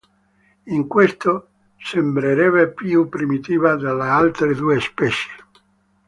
[0.65, 5.29] In questo sembrerebbe più primitiva delle altre due specie.